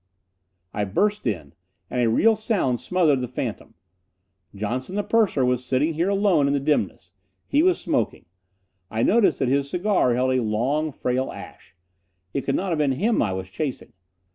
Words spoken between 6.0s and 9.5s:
alone in the dimness. He was smoking. I noticed that